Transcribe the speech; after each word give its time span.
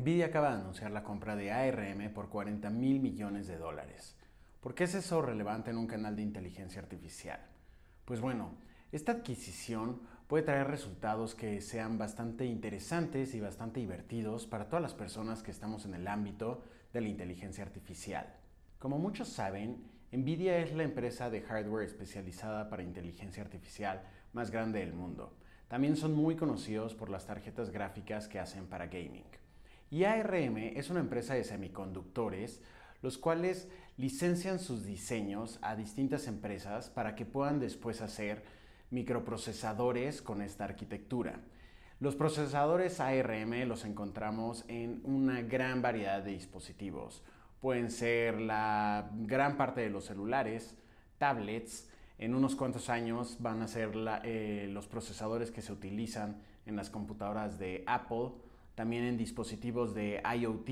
Nvidia 0.00 0.26
acaba 0.26 0.48
de 0.48 0.62
anunciar 0.62 0.92
la 0.92 1.02
compra 1.02 1.36
de 1.36 1.52
ARM 1.52 2.14
por 2.14 2.30
40 2.30 2.70
mil 2.70 3.00
millones 3.00 3.46
de 3.46 3.58
dólares. 3.58 4.16
¿Por 4.62 4.74
qué 4.74 4.84
es 4.84 4.94
eso 4.94 5.20
relevante 5.20 5.72
en 5.72 5.76
un 5.76 5.86
canal 5.86 6.16
de 6.16 6.22
inteligencia 6.22 6.80
artificial? 6.80 7.38
Pues 8.06 8.18
bueno, 8.22 8.54
esta 8.92 9.12
adquisición 9.12 10.00
puede 10.26 10.44
traer 10.44 10.68
resultados 10.68 11.34
que 11.34 11.60
sean 11.60 11.98
bastante 11.98 12.46
interesantes 12.46 13.34
y 13.34 13.40
bastante 13.40 13.80
divertidos 13.80 14.46
para 14.46 14.70
todas 14.70 14.80
las 14.80 14.94
personas 14.94 15.42
que 15.42 15.50
estamos 15.50 15.84
en 15.84 15.92
el 15.92 16.08
ámbito 16.08 16.62
de 16.94 17.02
la 17.02 17.08
inteligencia 17.08 17.62
artificial. 17.62 18.26
Como 18.78 18.98
muchos 18.98 19.28
saben, 19.28 19.84
Nvidia 20.12 20.60
es 20.60 20.72
la 20.72 20.84
empresa 20.84 21.28
de 21.28 21.42
hardware 21.42 21.84
especializada 21.84 22.70
para 22.70 22.82
inteligencia 22.82 23.42
artificial 23.42 24.02
más 24.32 24.50
grande 24.50 24.78
del 24.78 24.94
mundo. 24.94 25.36
También 25.68 25.94
son 25.94 26.14
muy 26.14 26.36
conocidos 26.36 26.94
por 26.94 27.10
las 27.10 27.26
tarjetas 27.26 27.68
gráficas 27.68 28.28
que 28.28 28.38
hacen 28.38 28.66
para 28.66 28.86
gaming. 28.86 29.26
Y 29.90 30.04
ARM 30.04 30.56
es 30.56 30.88
una 30.88 31.00
empresa 31.00 31.34
de 31.34 31.44
semiconductores 31.44 32.62
los 33.02 33.18
cuales 33.18 33.68
licencian 33.96 34.58
sus 34.58 34.84
diseños 34.84 35.58
a 35.62 35.76
distintas 35.76 36.26
empresas 36.26 36.90
para 36.90 37.14
que 37.14 37.26
puedan 37.26 37.60
después 37.60 38.00
hacer 38.00 38.42
microprocesadores 38.90 40.22
con 40.22 40.42
esta 40.42 40.64
arquitectura. 40.64 41.40
Los 41.98 42.16
procesadores 42.16 43.00
ARM 43.00 43.68
los 43.68 43.84
encontramos 43.84 44.64
en 44.68 45.00
una 45.04 45.42
gran 45.42 45.82
variedad 45.82 46.22
de 46.22 46.32
dispositivos. 46.32 47.22
Pueden 47.60 47.90
ser 47.90 48.40
la 48.40 49.10
gran 49.12 49.56
parte 49.56 49.82
de 49.82 49.90
los 49.90 50.06
celulares, 50.06 50.76
tablets, 51.18 51.88
en 52.18 52.34
unos 52.34 52.54
cuantos 52.54 52.90
años 52.90 53.38
van 53.40 53.62
a 53.62 53.68
ser 53.68 53.92
eh, 54.24 54.68
los 54.70 54.86
procesadores 54.86 55.50
que 55.50 55.62
se 55.62 55.72
utilizan 55.72 56.42
en 56.66 56.76
las 56.76 56.90
computadoras 56.90 57.58
de 57.58 57.82
Apple, 57.86 58.32
también 58.74 59.04
en 59.04 59.16
dispositivos 59.16 59.94
de 59.94 60.22
IoT 60.38 60.68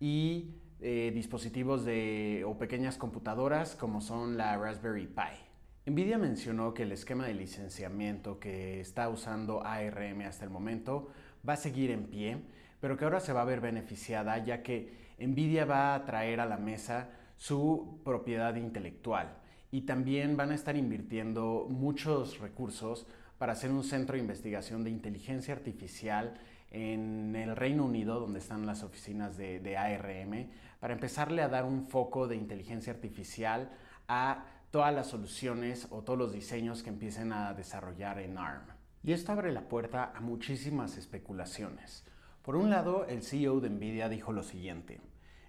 y 0.00 0.54
eh, 0.80 1.10
dispositivos 1.14 1.84
de, 1.84 2.44
o 2.46 2.56
pequeñas 2.56 2.96
computadoras 2.96 3.74
como 3.74 4.00
son 4.00 4.36
la 4.36 4.56
Raspberry 4.56 5.06
Pi. 5.06 5.90
Nvidia 5.90 6.18
mencionó 6.18 6.74
que 6.74 6.82
el 6.82 6.92
esquema 6.92 7.26
de 7.26 7.34
licenciamiento 7.34 8.38
que 8.38 8.80
está 8.80 9.08
usando 9.08 9.64
ARM 9.64 10.20
hasta 10.22 10.44
el 10.44 10.50
momento 10.50 11.08
va 11.48 11.54
a 11.54 11.56
seguir 11.56 11.90
en 11.90 12.04
pie, 12.04 12.42
pero 12.80 12.96
que 12.96 13.04
ahora 13.04 13.20
se 13.20 13.32
va 13.32 13.42
a 13.42 13.46
ver 13.46 13.60
beneficiada 13.60 14.38
ya 14.44 14.62
que 14.62 14.92
Nvidia 15.18 15.64
va 15.64 15.94
a 15.94 16.04
traer 16.04 16.40
a 16.40 16.46
la 16.46 16.58
mesa 16.58 17.10
su 17.36 18.00
propiedad 18.04 18.54
intelectual 18.56 19.38
y 19.70 19.82
también 19.82 20.36
van 20.36 20.50
a 20.50 20.54
estar 20.54 20.76
invirtiendo 20.76 21.66
muchos 21.68 22.38
recursos 22.38 23.06
para 23.38 23.52
hacer 23.52 23.70
un 23.70 23.84
centro 23.84 24.14
de 24.14 24.20
investigación 24.20 24.84
de 24.84 24.90
inteligencia 24.90 25.54
artificial 25.54 26.34
en 26.70 27.34
el 27.34 27.56
Reino 27.56 27.84
Unido, 27.84 28.20
donde 28.20 28.38
están 28.38 28.66
las 28.66 28.82
oficinas 28.82 29.36
de, 29.36 29.76
ARM, 29.76 30.50
para 30.80 30.94
empezarle 30.94 31.42
a 31.42 31.48
dar 31.48 31.64
un 31.64 31.86
foco 31.86 32.28
de 32.28 32.36
inteligencia 32.36 32.92
artificial 32.92 33.70
a 34.06 34.44
todas 34.70 34.94
las 34.94 35.06
soluciones 35.06 35.86
o 35.90 36.02
todos 36.02 36.18
los 36.18 36.32
diseños 36.32 36.82
que 36.82 36.90
empiecen 36.90 37.32
a 37.32 37.54
desarrollar 37.54 38.18
en 38.18 38.36
ARM. 38.36 38.66
Y 39.02 39.12
esto 39.12 39.32
abre 39.32 39.52
la 39.52 39.68
puerta 39.68 40.12
a 40.14 40.20
muchísimas 40.20 40.96
especulaciones. 40.96 42.04
Por 42.42 42.56
un 42.56 42.70
lado, 42.70 43.06
el 43.06 43.22
CEO 43.22 43.60
de 43.60 43.70
Nvidia 43.70 44.08
dijo 44.08 44.32
lo 44.32 44.42
siguiente. 44.42 45.00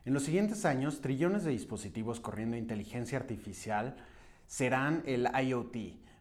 En 0.05 0.13
los 0.13 0.23
siguientes 0.23 0.65
años, 0.65 1.01
trillones 1.01 1.43
de 1.43 1.51
dispositivos 1.51 2.19
corriendo 2.19 2.55
inteligencia 2.55 3.17
artificial 3.17 3.97
serán 4.47 5.03
el 5.05 5.27
IoT, 5.27 5.75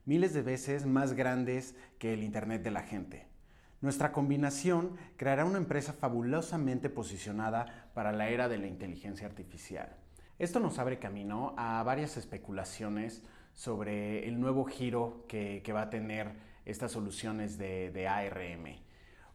miles 0.04 0.34
de 0.34 0.42
veces 0.42 0.84
más 0.84 1.14
grandes 1.14 1.76
que 1.98 2.12
el 2.12 2.22
Internet 2.22 2.62
de 2.62 2.70
la 2.70 2.82
gente. 2.82 3.27
Nuestra 3.80 4.10
combinación 4.10 4.96
creará 5.16 5.44
una 5.44 5.58
empresa 5.58 5.92
fabulosamente 5.92 6.90
posicionada 6.90 7.90
para 7.94 8.10
la 8.10 8.28
era 8.28 8.48
de 8.48 8.58
la 8.58 8.66
inteligencia 8.66 9.26
artificial. 9.26 9.96
Esto 10.38 10.58
nos 10.58 10.78
abre 10.80 10.98
camino 10.98 11.54
a 11.56 11.82
varias 11.84 12.16
especulaciones 12.16 13.22
sobre 13.54 14.26
el 14.28 14.40
nuevo 14.40 14.64
giro 14.64 15.24
que, 15.28 15.62
va 15.72 15.82
a 15.82 15.90
tener 15.90 16.32
estas 16.64 16.92
soluciones 16.92 17.56
de, 17.56 18.08
ARM. 18.08 18.76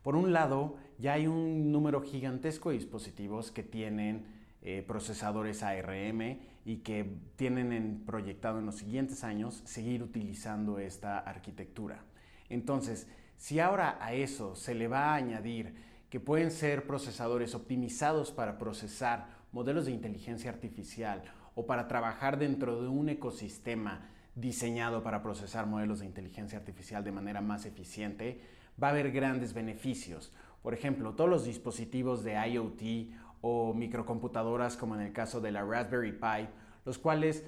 Por 0.01 0.15
un 0.17 0.33
lado, 0.33 0.75
ya 0.97 1.13
hay 1.13 1.27
un 1.27 1.71
número 1.71 2.01
gigantesco 2.01 2.69
de 2.69 2.77
dispositivos 2.77 3.51
que 3.51 3.63
tienen 3.63 4.25
eh, 4.61 4.83
procesadores 4.85 5.63
ARM 5.63 6.39
y 6.65 6.77
que 6.77 7.17
tienen 7.37 8.03
proyectado 8.05 8.59
en 8.59 8.65
los 8.65 8.75
siguientes 8.75 9.23
años 9.23 9.61
seguir 9.65 10.03
utilizando 10.03 10.79
esta 10.79 11.19
arquitectura. 11.19 12.03
Entonces, 12.49 13.07
si 13.43 13.59
ahora 13.59 13.97
a 13.99 14.13
eso 14.13 14.55
se 14.55 14.73
le 14.73 14.87
va 14.87 15.11
a 15.11 15.15
añadir 15.15 15.75
que 16.09 16.21
pueden 16.21 16.49
ser 16.49 16.87
procesadores 16.87 17.55
optimizados 17.55 18.31
para 18.31 18.57
procesar 18.57 19.27
modelos 19.51 19.83
de 19.85 19.91
inteligencia 19.91 20.49
artificial 20.49 21.23
o 21.53 21.65
para 21.65 21.89
trabajar 21.89 22.39
dentro 22.39 22.81
de 22.81 22.87
un 22.87 23.09
ecosistema 23.09 24.07
diseñado 24.33 25.03
para 25.03 25.21
procesar 25.21 25.65
modelos 25.65 25.99
de 25.99 26.05
inteligencia 26.05 26.57
artificial 26.57 27.03
de 27.03 27.11
manera 27.11 27.41
más 27.41 27.65
eficiente, 27.65 28.39
va 28.81 28.87
a 28.87 28.91
haber 28.91 29.11
grandes 29.11 29.53
beneficios. 29.53 30.31
Por 30.61 30.73
ejemplo, 30.73 31.13
todos 31.13 31.29
los 31.29 31.43
dispositivos 31.43 32.23
de 32.23 32.35
IoT 32.47 33.13
o 33.41 33.73
microcomputadoras 33.73 34.77
como 34.77 34.95
en 34.95 35.01
el 35.01 35.11
caso 35.11 35.41
de 35.41 35.51
la 35.51 35.65
Raspberry 35.65 36.13
Pi, 36.13 36.47
los 36.85 36.97
cuales 36.97 37.43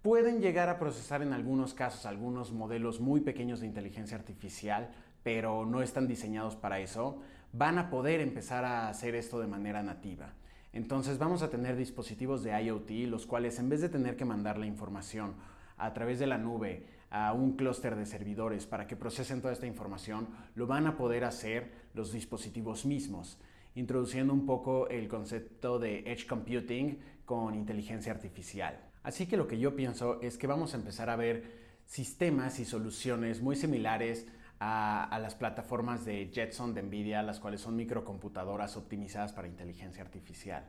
pueden 0.00 0.40
llegar 0.40 0.70
a 0.70 0.78
procesar 0.78 1.20
en 1.20 1.32
algunos 1.32 1.74
casos 1.74 2.06
algunos 2.06 2.52
modelos 2.52 3.00
muy 3.00 3.20
pequeños 3.20 3.60
de 3.60 3.66
inteligencia 3.66 4.16
artificial, 4.16 4.94
pero 5.26 5.66
no 5.66 5.82
están 5.82 6.06
diseñados 6.06 6.54
para 6.54 6.78
eso, 6.78 7.18
van 7.52 7.78
a 7.78 7.90
poder 7.90 8.20
empezar 8.20 8.64
a 8.64 8.88
hacer 8.88 9.16
esto 9.16 9.40
de 9.40 9.48
manera 9.48 9.82
nativa. 9.82 10.34
Entonces 10.72 11.18
vamos 11.18 11.42
a 11.42 11.50
tener 11.50 11.74
dispositivos 11.74 12.44
de 12.44 12.52
IoT, 12.62 13.08
los 13.08 13.26
cuales 13.26 13.58
en 13.58 13.68
vez 13.68 13.80
de 13.80 13.88
tener 13.88 14.16
que 14.16 14.24
mandar 14.24 14.56
la 14.56 14.66
información 14.66 15.34
a 15.78 15.92
través 15.92 16.20
de 16.20 16.28
la 16.28 16.38
nube 16.38 16.86
a 17.10 17.32
un 17.32 17.56
clúster 17.56 17.96
de 17.96 18.06
servidores 18.06 18.66
para 18.66 18.86
que 18.86 18.94
procesen 18.94 19.40
toda 19.40 19.52
esta 19.52 19.66
información, 19.66 20.28
lo 20.54 20.68
van 20.68 20.86
a 20.86 20.96
poder 20.96 21.24
hacer 21.24 21.72
los 21.92 22.12
dispositivos 22.12 22.86
mismos, 22.86 23.36
introduciendo 23.74 24.32
un 24.32 24.46
poco 24.46 24.88
el 24.90 25.08
concepto 25.08 25.80
de 25.80 26.04
edge 26.06 26.28
computing 26.28 27.00
con 27.24 27.56
inteligencia 27.56 28.12
artificial. 28.12 28.78
Así 29.02 29.26
que 29.26 29.36
lo 29.36 29.48
que 29.48 29.58
yo 29.58 29.74
pienso 29.74 30.22
es 30.22 30.38
que 30.38 30.46
vamos 30.46 30.72
a 30.72 30.76
empezar 30.76 31.10
a 31.10 31.16
ver 31.16 31.66
sistemas 31.84 32.60
y 32.60 32.64
soluciones 32.64 33.42
muy 33.42 33.56
similares 33.56 34.28
a, 34.58 35.18
las 35.20 35.34
plataformas 35.34 36.04
de 36.04 36.30
Jetson 36.32 36.74
de 36.74 36.82
Nvidia, 36.82 37.22
las 37.22 37.40
cuales 37.40 37.60
son 37.60 37.76
microcomputadoras 37.76 38.76
optimizadas 38.76 39.32
para 39.32 39.48
inteligencia 39.48 40.02
artificial. 40.02 40.64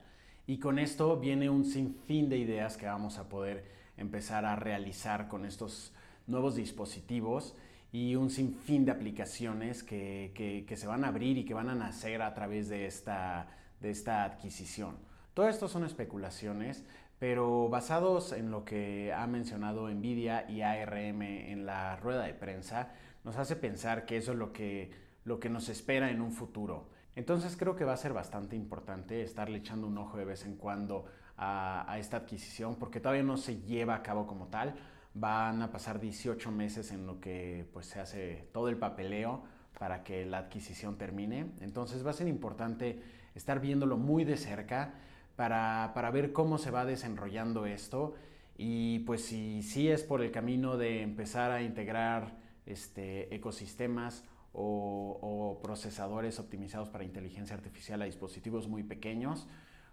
Y 0.45 0.59
con 0.59 0.79
esto 0.79 1.17
viene 1.17 1.49
un 1.49 1.65
sinfín 1.65 2.29
de 2.29 2.37
ideas 2.37 2.77
que 2.77 2.85
vamos 2.85 3.17
a 3.17 3.29
poder 3.29 3.65
empezar 3.97 4.45
a 4.45 4.55
realizar 4.55 5.27
con 5.27 5.45
estos 5.45 5.93
nuevos 6.25 6.55
dispositivos 6.55 7.55
y 7.91 8.15
un 8.15 8.29
sinfín 8.29 8.85
de 8.85 8.91
aplicaciones 8.91 9.83
que, 9.83 10.65
se 10.75 10.87
van 10.87 11.03
a 11.03 11.09
abrir 11.09 11.37
y 11.37 11.45
que 11.45 11.53
van 11.53 11.69
a 11.69 11.75
nacer 11.75 12.21
a 12.21 12.33
través 12.33 12.69
de 12.69 12.85
esta, 12.85 13.47
de 13.79 13.89
esta 13.89 14.23
adquisición. 14.23 14.95
Todo 15.33 15.47
esto 15.49 15.67
son 15.67 15.85
especulaciones, 15.85 16.83
pero 17.19 17.69
basados 17.69 18.31
en 18.33 18.51
lo 18.51 18.65
que 18.65 19.13
ha 19.13 19.25
mencionado 19.27 19.89
Nvidia 19.89 20.49
y 20.49 20.61
ARM 20.61 21.21
en 21.21 21.65
la 21.65 21.95
rueda 21.95 22.23
de 22.23 22.33
prensa, 22.33 22.91
nos 23.27 23.35
hace 23.35 23.57
pensar 23.57 24.05
que 24.05 24.15
eso 24.15 24.31
es 24.31 24.37
lo 24.37 24.53
que, 24.53 24.89
lo 25.25 25.37
que 25.37 25.49
nos 25.49 25.67
espera 25.67 26.09
en 26.09 26.21
un 26.21 26.31
futuro. 26.31 26.87
Entonces 27.13 27.57
creo 27.57 27.75
que 27.75 27.83
va 27.83 27.91
a 27.91 27.97
ser 27.97 28.13
bastante 28.13 28.55
importante 28.55 29.21
estarle 29.21 29.57
echando 29.57 29.85
un 29.85 29.97
ojo 29.97 30.17
de 30.17 30.23
vez 30.23 30.45
en 30.45 30.55
cuando 30.55 31.03
a, 31.35 31.97
esta 31.99 32.17
adquisición, 32.17 32.75
porque 32.75 33.01
todavía 33.01 33.23
no 33.23 33.35
se 33.35 33.59
lleva 33.63 33.95
a 33.95 34.01
cabo 34.01 34.27
como 34.27 34.47
tal. 34.47 34.75
Van 35.13 35.61
a 35.61 35.71
pasar 35.71 35.99
18 35.99 36.51
meses 36.51 36.93
en 36.93 37.05
lo 37.05 37.19
que 37.19 37.67
pues, 37.73 37.87
se 37.87 37.99
hace 37.99 38.47
todo 38.53 38.69
el 38.69 38.77
papeleo 38.77 39.43
para 39.77 40.05
que 40.05 40.25
la 40.25 40.37
adquisición 40.37 40.97
termine. 40.97 41.51
Entonces 41.59 42.05
va 42.05 42.11
a 42.11 42.13
ser 42.13 42.29
importante 42.29 43.03
estar 43.35 43.59
viéndolo 43.59 43.97
muy 43.97 44.23
de 44.23 44.37
cerca 44.37 44.93
para, 45.35 45.91
para 45.93 46.11
ver 46.11 46.31
cómo 46.31 46.57
se 46.57 46.71
va 46.71 46.85
desenrollando 46.85 47.65
esto 47.65 48.15
y 48.57 48.99
pues 48.99 49.25
si, 49.25 49.63
si 49.63 49.89
es 49.89 50.03
por 50.03 50.21
el 50.21 50.31
camino 50.31 50.77
de 50.77 51.01
empezar 51.01 51.51
a 51.51 51.61
integrar 51.61 52.46
este, 52.67 53.33
ecosistemas 53.33 54.23
o, 54.53 55.59
procesadores 55.61 56.39
optimizados 56.39 56.89
para 56.89 57.03
inteligencia 57.03 57.55
artificial 57.55 58.01
a 58.01 58.05
dispositivos 58.05 58.67
muy 58.67 58.83
pequeños, 58.83 59.47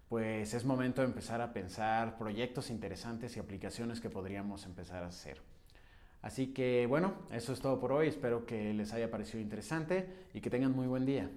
pues 0.09 0.55
es 0.55 0.65
momento 0.65 1.01
de 1.01 1.09
empezar 1.09 1.41
a 1.41 1.53
pensar 1.53 2.17
proyectos 2.19 2.71
interesantes 2.71 3.37
y 3.37 3.41
aplicaciones 3.41 4.01
que 4.01 4.11
podríamos 4.11 4.65
empezar 4.67 5.03
a 5.03 5.09
hacer. 5.09 5.41
Así 6.23 6.49
que 6.49 6.87
bueno, 6.87 7.15
eso 7.31 7.53
es 7.53 7.61
todo 7.61 7.79
por 7.79 7.93
hoy. 7.93 8.09
Espero 8.09 8.47
que 8.47 8.73
les 8.73 8.93
haya 8.93 9.11
parecido 9.11 9.41
interesante 9.41 10.09
y 10.33 10.41
que 10.41 10.51
tengan 10.51 10.73
muy 10.73 10.87
buen 10.87 11.05
día. 11.05 11.31